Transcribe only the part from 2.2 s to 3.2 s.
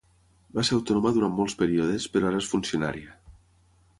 ara és funcionària.